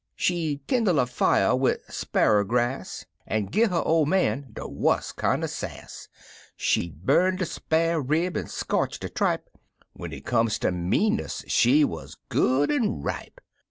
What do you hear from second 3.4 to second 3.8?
gi"